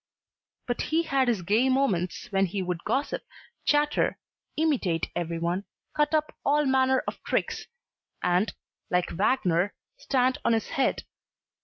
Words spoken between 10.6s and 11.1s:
head.